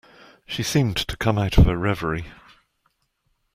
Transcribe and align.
She 0.47 0.63
seemed 0.63 0.97
to 0.97 1.15
come 1.15 1.37
out 1.37 1.59
of 1.59 1.67
a 1.67 1.77
reverie. 1.77 2.25